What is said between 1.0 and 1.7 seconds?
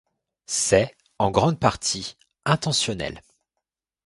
en grande